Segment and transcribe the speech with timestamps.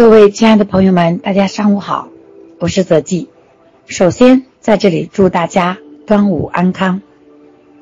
[0.00, 2.08] 各位亲爱的朋友们，大家上午好，
[2.58, 3.28] 我是泽记。
[3.84, 5.76] 首先在这里祝大家
[6.06, 7.02] 端午安康。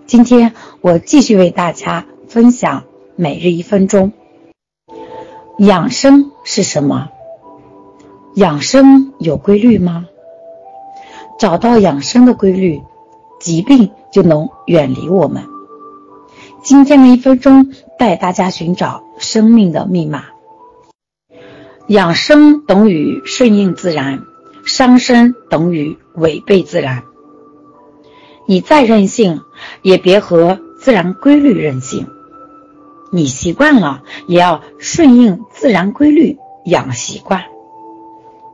[0.05, 2.83] 今天我继续为大家分享
[3.15, 4.12] 每日一分钟。
[5.59, 7.11] 养生是什么？
[8.35, 10.07] 养生有规律吗？
[11.39, 12.82] 找到养生的规律，
[13.39, 15.45] 疾病就能远离我们。
[16.64, 20.25] 今天的一分钟带大家寻找生命的密码。
[21.89, 24.25] 养生等于顺应自然，
[24.67, 27.04] 伤身等于违背自然。
[28.46, 29.40] 你再任性，
[29.80, 32.06] 也别和自然规律任性。
[33.11, 37.44] 你习惯了，也要顺应自然规律养习惯。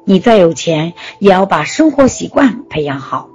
[0.04, 3.30] 你再有钱，也要把生活习惯培养好。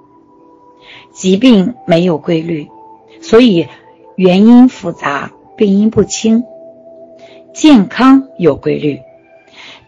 [1.11, 2.69] 疾病没有规律，
[3.19, 3.67] 所以
[4.16, 6.45] 原因复杂，病因不清。
[7.53, 9.02] 健康有规律。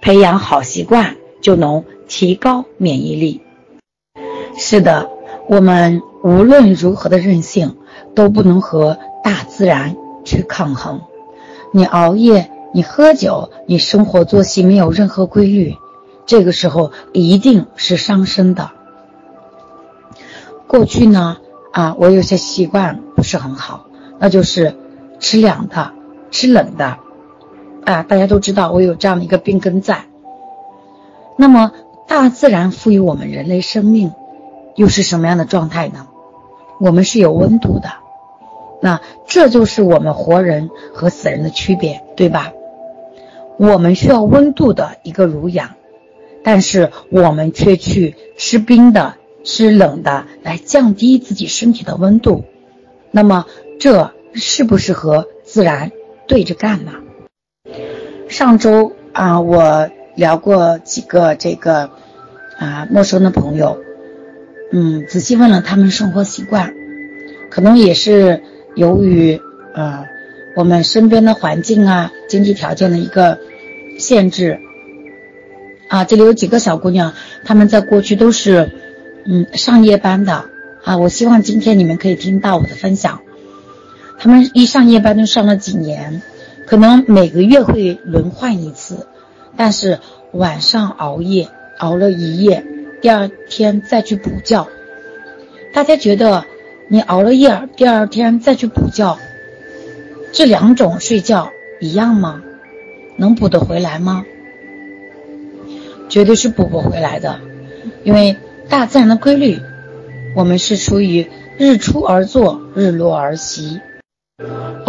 [0.02, 3.42] 培养好习惯，就能提高免疫力。
[4.58, 5.12] 是的，
[5.48, 7.78] 我们无论如何的任性，
[8.16, 11.02] 都不能和大自然去抗衡。
[11.72, 15.78] 你熬夜，你喝酒，你生活作息没有任何规律，
[16.26, 18.72] 这个时候一定是伤身的。
[20.66, 21.38] 过去呢，
[21.72, 23.86] 啊，我有些习惯不是很好，
[24.18, 24.76] 那就是
[25.20, 25.94] 吃凉的，
[26.32, 26.98] 吃冷的。
[27.86, 30.06] 啊，大家都知道我有这样的一个病根在。
[31.38, 31.72] 那么，
[32.08, 34.12] 大自然赋予我们人类生命，
[34.76, 36.08] 又是什么样的状态呢？
[36.80, 37.90] 我们是有温度的，
[38.82, 42.54] 那这就是我们活人和死人的区别，对吧？
[43.58, 45.76] 我们需要温度的一个濡养，
[46.44, 52.44] 但是我们却去吃冰的、吃冷的来降低自己身体的温度，
[53.12, 53.46] 那么
[53.80, 55.92] 这是不是和自然
[56.28, 56.94] 对着干呢？
[58.32, 61.92] 上周啊，我聊过几个这个
[62.58, 63.78] 啊陌生的朋友，
[64.72, 66.74] 嗯，仔细问了他们生活习惯，
[67.50, 68.42] 可能也是
[68.74, 69.42] 由于
[69.76, 70.06] 呃
[70.56, 73.38] 我们身边的环境啊、经济条件的一个
[74.00, 74.60] 限制
[75.90, 76.06] 啊。
[76.06, 78.72] 这里有几个小姑娘，她们在过去都是
[79.26, 80.46] 嗯上夜班的
[80.86, 80.98] 啊。
[80.98, 83.20] 我希望今天你们可以听到我的分享，
[84.18, 86.22] 她们一上夜班都上了几年。
[86.72, 89.06] 可能每个月会轮换一次，
[89.58, 90.00] 但是
[90.32, 91.50] 晚上熬夜
[91.80, 92.66] 熬了一夜，
[93.02, 94.66] 第二天再去补觉。
[95.74, 96.46] 大家觉得
[96.88, 99.18] 你熬了夜，第二天再去补觉，
[100.32, 101.52] 这两种睡觉
[101.82, 102.42] 一样吗？
[103.18, 104.26] 能补得回来吗？
[106.08, 107.42] 绝对是补不回来的，
[108.06, 108.38] 因为
[108.70, 109.60] 大自然的规律，
[110.38, 111.28] 我们是属于
[111.58, 113.82] 日出而作，日落而息。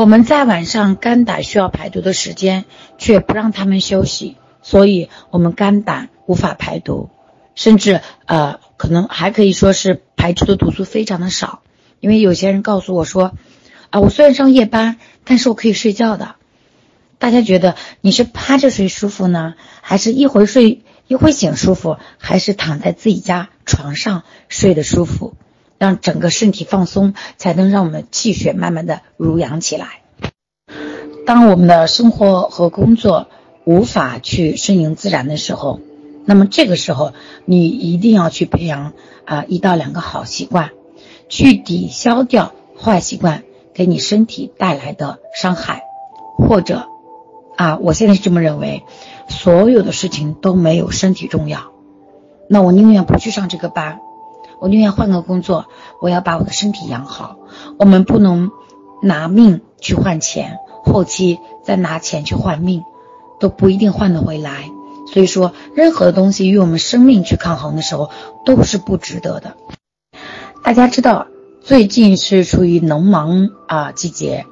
[0.02, 2.64] 我们在晚上肝胆需要排毒的时间，
[2.98, 7.08] 却不让他们休息，所以我们肝胆无法排毒，
[7.54, 11.62] 甚至呃，可能还可以说是排出的毒素非常的少。
[12.00, 13.36] 因为有些人告诉我说，
[13.90, 16.34] 啊，我虽然上夜班，但是我可以睡觉的。
[17.20, 25.34] 大家觉得你是趴着睡舒服呢，还是一会睡一会醒舒服，还是躺在自己家床上睡的舒服？
[25.82, 30.02] 让整个身体放松，才能让我们气血慢慢的濡养起来。
[31.26, 33.26] 当我们的生活和工作
[33.64, 35.80] 无法去顺应自然的时候，
[36.24, 37.14] 那么这个时候
[37.46, 38.92] 你一定要去培养
[39.24, 40.70] 啊一到两个好习惯，
[41.28, 43.42] 去抵消掉坏习惯
[43.74, 45.82] 给你身体带来的伤害，
[46.38, 46.86] 或者
[47.56, 48.84] 啊，我现在是这么认为，
[49.28, 51.72] 所有的事情都没有身体重要，
[52.48, 53.98] 那我宁愿不去上这个班。
[54.62, 55.66] 我宁愿换个工作，
[56.00, 57.36] 我要把我的身体养好。
[57.80, 58.52] 我们不能
[59.02, 62.84] 拿命去换钱，后期再拿钱去换命，
[63.40, 64.70] 都不一定换得回来。
[65.12, 68.10] 所以说，任何的东西与我们生命去抗衡的时候，
[68.46, 69.56] 都是不值得的。
[70.62, 71.26] 大家知道，
[71.60, 74.46] 最近是处于农忙啊季节，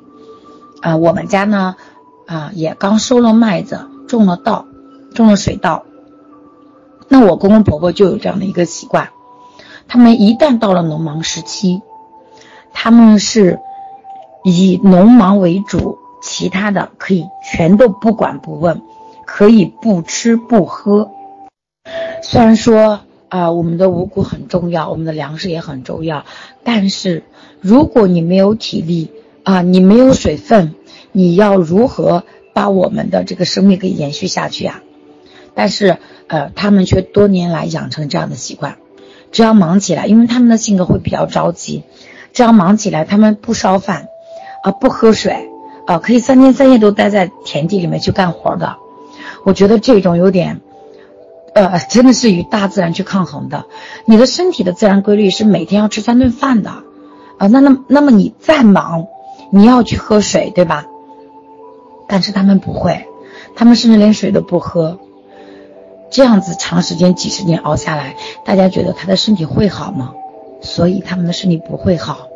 [0.82, 1.76] 啊，我们家呢
[2.26, 4.66] 啊也刚收了麦子，种了稻，
[5.14, 5.84] 种了水稻。
[7.06, 9.10] 那我公公婆婆就有这样的一个习惯。
[9.92, 11.82] 他们一旦到了农忙时期，
[12.72, 13.58] 他们是
[14.44, 18.82] 以农忙为主，其他的可以全都不管不问，
[19.26, 21.10] 可以不吃不喝。
[22.22, 26.24] 虽然说啊，我们的五谷很重要，我们的粮食也很重要，
[26.62, 27.24] 但是
[27.60, 29.10] 如果你没有体力
[29.42, 30.76] 啊，你没有水分，
[31.10, 32.22] 你要如何
[32.54, 34.82] 把我们的这个生命给延续下去啊？
[35.56, 35.98] 但是
[36.28, 38.76] 呃，他们却多年来养成这样的习惯。
[39.32, 41.84] 只要忙起来，因为他们的性格会比较着急。
[42.32, 44.08] 只要忙起来，他们不烧饭，
[44.62, 45.48] 啊，不喝水，
[45.86, 48.76] 啊，可以三天三夜都待在田地里面去干活的。
[49.44, 50.60] 我觉得这种有点，
[51.54, 53.64] 呃，真的是与大自然去抗衡的。
[54.04, 56.70] 你的身体的自然规律是每天要吃三顿饭的，
[57.38, 59.06] 啊，那那那么你再忙，
[59.50, 60.86] 你要去喝水，对吧？
[62.06, 63.06] 但是他们不会，
[63.56, 64.98] 他们甚至连水都不喝。
[66.10, 70.12] 这样子长时间几十年熬下来，大家觉得他的身体会好吗？
[70.60, 72.28] 所以他们的身体不会好。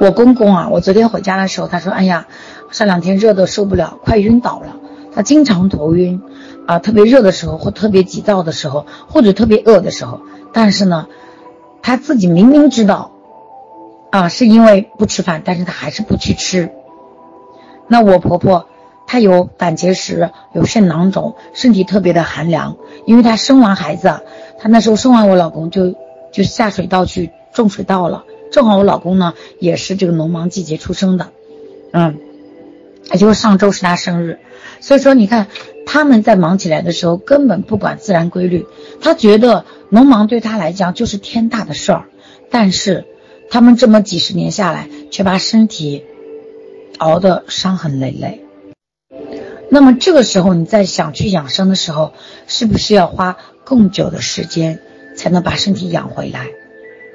[0.00, 2.26] 我公公啊，我昨天回家的时候，他说：“哎呀，
[2.70, 4.76] 上两天热的受不了，快晕倒了。
[5.14, 6.22] 他经常头晕，
[6.66, 10.20] 啊，特别热的时候或特别急躁的时候，或者特别饿的时候。
[10.52, 11.08] 但是呢，
[11.82, 13.10] 他自己明明知道，
[14.10, 16.70] 啊，是因为不吃饭，但是他还是不去吃。
[17.88, 18.66] 那我婆婆，
[19.12, 24.22] 她有胆结石，有肾囊肿，身体特别的寒凉，因为她生完孩子，
[24.58, 25.94] 她那时候生完我老公就
[26.32, 31.28] 就下水道去种水稻了。”正好我老公呢也是这个农忙季节出生的，
[31.92, 32.20] 嗯，
[33.12, 34.38] 也就是上周是他生日，
[34.80, 35.48] 所以说你看
[35.84, 38.66] 他们在忙起来的时候根本不管自然规律，
[39.02, 42.06] 他觉得农忙对他来讲就是天大的事儿，
[42.50, 43.04] 但是
[43.50, 46.02] 他们这么几十年下来却把身体
[46.96, 48.41] 熬得伤痕累累。
[49.74, 52.12] 那么这个时候你在想去养生的时候，
[52.46, 54.80] 是不是要花更久的时间
[55.16, 56.48] 才能把身体养回来？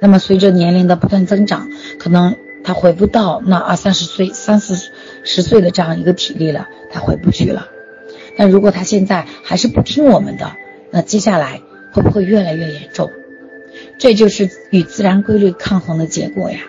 [0.01, 1.69] 那么随着年龄的不断增长，
[1.99, 4.89] 可能他回不到那二三十岁、三四
[5.23, 7.67] 十岁的这样一个体力了，他回不去了。
[8.39, 10.55] 那如果他现在还是不听我们的，
[10.89, 11.61] 那接下来
[11.93, 13.11] 会不会越来越严重？
[13.99, 16.61] 这就是与自然规律抗衡的结果呀。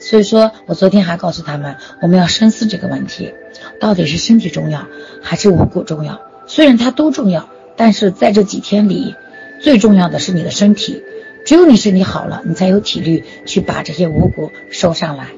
[0.00, 3.34] 所以说我昨天还告诉他们，我们要深思这个问题，
[3.80, 4.86] 到底是身体重要
[5.22, 6.20] 还是五谷重要？
[6.46, 9.14] 虽然它都重要，但是在这几天里，
[9.60, 11.02] 最重要的是你的身体。
[11.46, 15.28] 只有你身体好了，你才有体力去把这些五谷收上来，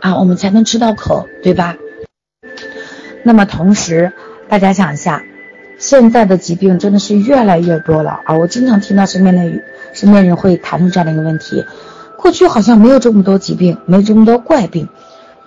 [0.00, 1.76] 啊，我们才能吃到口，对吧？
[3.22, 4.12] 那么同时，
[4.48, 5.22] 大家想一下，
[5.78, 8.36] 现在的疾病真的是越来越多了啊！
[8.36, 11.64] 我经常听到身边的身边人会谈论这样的一个问题：
[12.22, 14.88] 过去好像没有这么多疾病，没这么多怪病，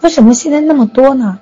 [0.01, 1.39] 为什么现在那么多呢？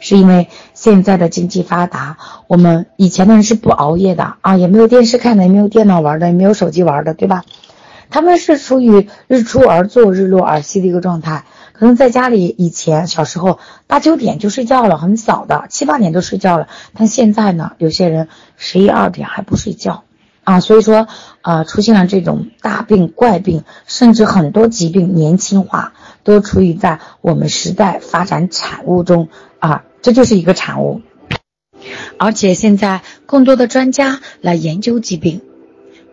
[0.00, 2.16] 是因为现在的经济发达，
[2.46, 7.44] 我们以前的人是不熬夜的啊，也没有电视看的，也没有电脑玩的，也没有手机玩的，对吧？
[8.08, 11.44] 他们是处于日出而作，日落而息的一个状态。
[11.74, 16.68] 可能在家里以前小时候八九点就睡觉了，很早的七八点就睡觉了。
[16.96, 20.04] 但现在呢，有些人十一二点还不睡觉
[20.48, 21.08] 啊，所以说
[21.42, 25.92] 啊，出现了这种大病怪病，甚至很多疾病年轻化，
[26.24, 29.28] 都处于在我们时代发展产物中
[29.58, 29.84] 啊。
[30.00, 31.02] 这就是一个产物，
[32.18, 35.42] 而且现在更多的专家来研究疾病。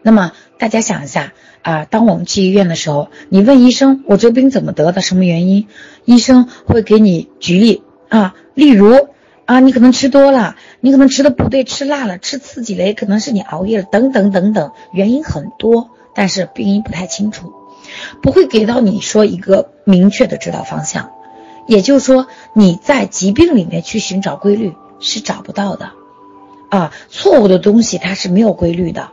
[0.01, 1.31] 那么大家想一下
[1.61, 5.67] 啊，当我们去医院的时候，你问医生我这病怎么得的，什么原因？
[6.03, 9.07] 医生会给你举例啊，例如
[9.45, 17.53] 啊，你可能吃多了，你可能吃的不对，吃辣了，吃刺激了，也可能是你熬夜了，等等等等，原因很多，但是病因不太清楚，
[18.23, 21.11] 不会给到你说一个明确的指导方向。
[21.67, 25.91] 也就是说，你在疾病里面去寻找规律是找不到的，
[26.69, 29.09] 啊，错误的东西它是没有规律的，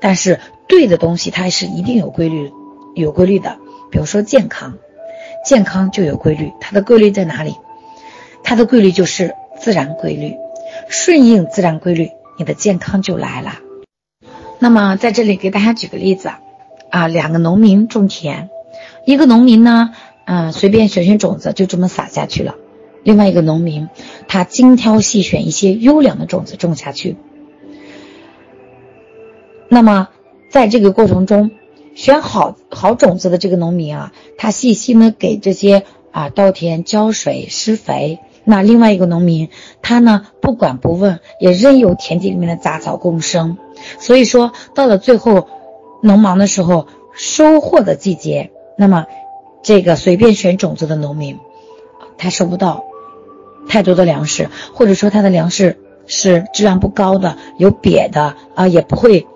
[0.00, 2.52] 但是对的东西它是一定有规律，
[2.94, 3.58] 有规律的。
[3.90, 4.78] 比如说健康，
[5.44, 7.56] 健康就有规律，它的规律在哪里？
[8.42, 9.34] 它的规律就是
[9.66, 10.36] 自然规律，
[10.86, 13.58] 顺应自然规律，你的健康就来了。
[14.60, 16.30] 那么在这里给大家举个例子，
[16.88, 18.48] 啊，两个农民种田，
[19.06, 19.92] 一个农民呢。
[20.24, 22.54] 嗯，随便选选种子就这么撒下去了。
[23.02, 23.88] 另外一个农民，
[24.28, 27.16] 他精挑细选一些优良的种子种下去。
[29.68, 30.10] 那么，
[30.48, 31.50] 在这个过程中，
[31.96, 35.82] 选好好种子的这个农民啊，他细心的给这些
[36.12, 38.20] 啊稻田浇水施肥。
[38.46, 39.50] 那另外一个农民，
[39.82, 43.58] 他呢不管不问，也任由田地里面的杂草共生。
[43.98, 45.48] 所以说，到了最后，
[46.00, 49.06] 农忙的时候，收获的季节，那么。
[49.62, 51.40] 这个随便选种子的农民，
[52.18, 52.84] 他收不到
[53.68, 55.76] 太多的粮食，或者说他的粮食
[56.06, 59.26] 是质量不高的，有瘪的啊，也不会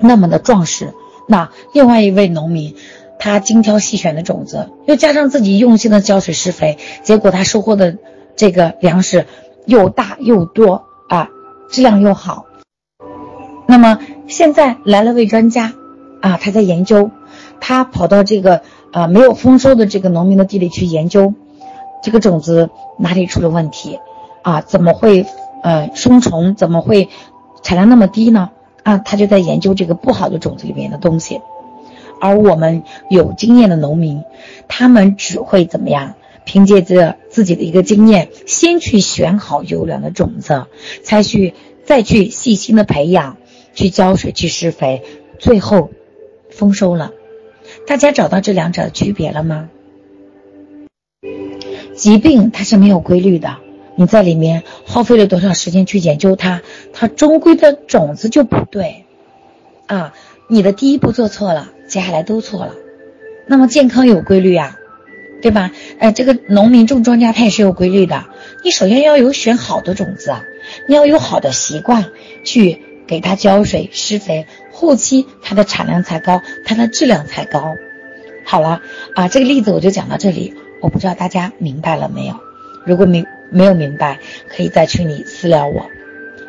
[0.00, 0.94] 那么的壮实。
[1.28, 2.74] 那另外一位农民，
[3.18, 7.98] 他精挑细选的种子，又加上自己用心的浇水施肥，结果他收获的
[8.36, 9.26] 这个粮食
[9.66, 11.28] 又大又多啊，
[11.68, 12.46] 质量又好。
[13.66, 15.72] 那么现在来了位专家
[16.20, 17.10] 啊，他在研究，
[17.60, 18.62] 他跑到这个。
[18.94, 21.34] 啊，没有丰收的这个农民的地里去研究，
[22.00, 23.98] 这个种子哪里出了问题？
[24.42, 25.26] 啊，怎么会
[25.64, 26.54] 呃生虫？
[26.54, 27.08] 怎么会
[27.60, 28.50] 产量那么低呢？
[28.84, 31.40] 啊，他就在研究这个不好的种子里面的东西。
[32.20, 34.22] 而我们有经验的农民，
[34.68, 36.14] 他们只会怎么样？
[36.44, 40.66] 凭借着自己的一个经验，先去选好优良的种子，
[41.02, 41.52] 才去
[41.84, 43.38] 再去细心的培养，
[43.74, 45.02] 去浇水，去施肥，
[45.40, 45.90] 最后
[46.48, 47.10] 丰收了。
[47.88, 49.68] 大家找到这两者的区别了吗？
[51.96, 53.56] 疾病它是没有规律的，
[53.96, 56.62] 你在里面耗费了多少时间去研究它，
[56.92, 59.06] 它终归的种子就不对
[59.86, 60.14] 啊！
[60.48, 62.74] 你的第一步做错了，接下来都错了。
[63.48, 64.78] 那么健康有规律啊，
[65.44, 65.72] 对吧？
[65.98, 68.24] 哎，这个农民种庄稼它也是有规律的。
[68.64, 70.42] 你首先要有选好的种子啊，
[70.88, 72.06] 你要有好的习惯
[72.46, 77.74] 去给它浇水施肥，后期它的产量才高，它的质量才高。
[78.46, 78.80] 好了
[79.14, 82.36] 啊，这个例子我就讲到这里，我不知道大家明白了没有？
[82.86, 85.90] 如果没没有明白，可以在群里私聊我。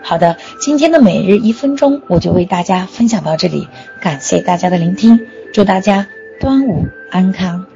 [0.04, 3.68] 好的，今天的每日一分钟我就为大家分享到这里，
[4.00, 6.08] 感谢大家的聆听，祝大家
[6.40, 7.75] 端午安康。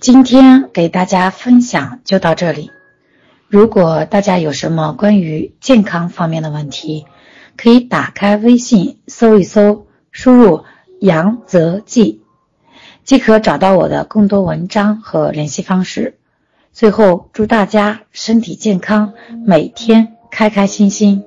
[0.00, 2.70] 今天给大家分享就到这里。
[3.48, 7.06] 如果大家有什么关于健康方面的问题，
[7.56, 10.62] 可以打开微信搜一搜，输入
[11.00, 12.22] “杨泽记”，
[13.02, 16.16] 即可找到我的更多文章和联系方式。
[16.72, 19.14] 最后，祝大家身体健康，
[19.44, 21.24] 每天开开心心。